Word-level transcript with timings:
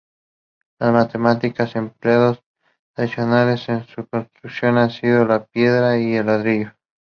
Los 0.79 1.15
materiales 1.21 1.75
empleados 1.75 2.41
tradicionalmente 2.95 3.71
en 3.71 3.85
su 3.87 4.07
construcción 4.07 4.79
ha 4.79 4.89
sido 4.89 5.25
la 5.27 5.45
piedra, 5.45 5.95
el 5.95 6.25
ladrillo. 6.25 6.73